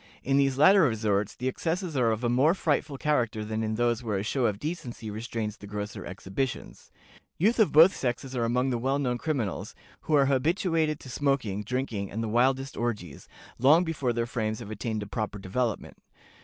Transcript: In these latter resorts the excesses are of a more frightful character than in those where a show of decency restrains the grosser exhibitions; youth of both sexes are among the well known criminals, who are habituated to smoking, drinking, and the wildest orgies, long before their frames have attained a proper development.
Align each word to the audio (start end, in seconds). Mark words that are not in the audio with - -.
In 0.23 0.37
these 0.37 0.57
latter 0.57 0.81
resorts 0.81 1.35
the 1.35 1.47
excesses 1.47 1.95
are 1.95 2.09
of 2.09 2.23
a 2.23 2.27
more 2.27 2.55
frightful 2.55 2.97
character 2.97 3.45
than 3.45 3.61
in 3.61 3.75
those 3.75 4.01
where 4.01 4.17
a 4.17 4.23
show 4.23 4.47
of 4.47 4.57
decency 4.57 5.11
restrains 5.11 5.57
the 5.57 5.67
grosser 5.67 6.03
exhibitions; 6.07 6.89
youth 7.37 7.59
of 7.59 7.71
both 7.71 7.95
sexes 7.95 8.35
are 8.35 8.43
among 8.43 8.71
the 8.71 8.79
well 8.79 8.97
known 8.97 9.19
criminals, 9.19 9.75
who 10.05 10.15
are 10.15 10.25
habituated 10.25 10.99
to 11.01 11.09
smoking, 11.11 11.61
drinking, 11.61 12.09
and 12.09 12.23
the 12.23 12.27
wildest 12.27 12.75
orgies, 12.75 13.27
long 13.59 13.83
before 13.83 14.11
their 14.11 14.25
frames 14.25 14.57
have 14.57 14.71
attained 14.71 15.03
a 15.03 15.05
proper 15.05 15.37
development. 15.37 15.97